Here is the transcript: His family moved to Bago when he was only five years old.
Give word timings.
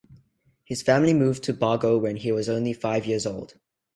His 0.63 0.81
family 0.81 1.13
moved 1.13 1.43
to 1.43 1.53
Bago 1.53 2.01
when 2.01 2.15
he 2.15 2.31
was 2.31 2.49
only 2.49 2.73
five 2.73 3.05
years 3.05 3.27
old. 3.27 3.59